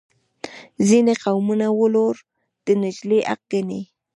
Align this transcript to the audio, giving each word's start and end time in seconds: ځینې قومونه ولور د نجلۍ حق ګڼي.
ځینې 0.87 1.13
قومونه 1.23 1.67
ولور 1.79 2.15
د 2.65 2.67
نجلۍ 2.81 3.19
حق 3.29 3.41
ګڼي. 3.51 3.81